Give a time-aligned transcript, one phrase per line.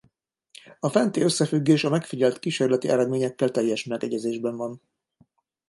[0.79, 4.81] A fenti összefüggés a megfigyelt kísérleti eredményekkel teljes megegyezésben van.